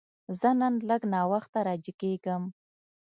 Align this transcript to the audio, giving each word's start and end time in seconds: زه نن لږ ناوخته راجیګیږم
زه 0.39 0.49
نن 0.59 0.73
لږ 0.89 1.01
ناوخته 1.13 1.59
راجیګیږم 1.67 2.43